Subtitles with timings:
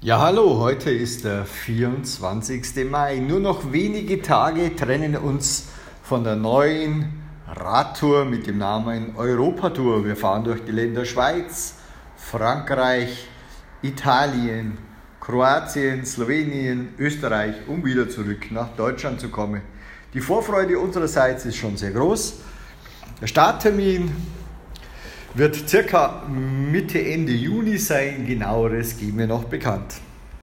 [0.00, 2.88] Ja, hallo, heute ist der 24.
[2.88, 3.16] Mai.
[3.16, 5.66] Nur noch wenige Tage trennen uns
[6.04, 10.04] von der neuen Radtour mit dem Namen Europatour.
[10.04, 11.74] Wir fahren durch die Länder Schweiz,
[12.16, 13.26] Frankreich,
[13.82, 14.78] Italien,
[15.18, 19.62] Kroatien, Slowenien, Österreich, um wieder zurück nach Deutschland zu kommen.
[20.14, 22.34] Die Vorfreude unsererseits ist schon sehr groß.
[23.20, 24.12] Der Starttermin
[25.38, 28.26] wird circa Mitte, Ende Juni sein.
[28.26, 29.94] Genaueres geben wir noch bekannt.